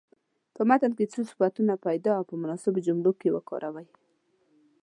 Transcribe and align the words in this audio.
په 0.55 0.61
متن 0.69 0.91
کې 0.97 1.05
څو 1.13 1.19
صفتونه 1.29 1.73
پیدا 1.85 2.11
او 2.17 2.23
په 2.29 2.35
مناسبو 2.41 2.83
جملو 2.87 3.11
کې 3.19 3.33
وکاروئ. 3.35 3.87